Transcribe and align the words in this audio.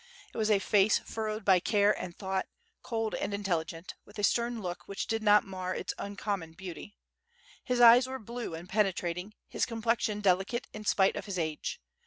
It 0.33 0.37
was 0.39 0.49
a 0.49 0.57
face 0.57 0.97
fur 0.97 1.25
rowed 1.27 1.45
by 1.45 1.59
care 1.59 1.91
and 1.95 2.17
thought, 2.17 2.47
cold 2.81 3.13
and 3.13 3.35
intelligent, 3.35 3.93
with 4.03 4.17
a 4.17 4.23
stern 4.23 4.59
look 4.59 4.87
which 4.87 5.05
did 5.05 5.21
not 5.21 5.43
mar 5.45 5.75
its 5.75 5.93
uncommon 5.99 6.53
beauty. 6.53 6.95
His 7.63 7.79
eyes 7.79 8.07
were 8.07 8.17
blue 8.17 8.55
and 8.55 8.67
penetrating, 8.67 9.35
his 9.47 9.67
complexion 9.67 10.19
delicate 10.19 10.65
in 10.73 10.85
spite 10.85 11.15
of 11.15 11.27
his 11.27 11.37
age. 11.37 11.79